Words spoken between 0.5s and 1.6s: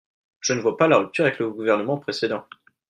ne vois pas la rupture avec le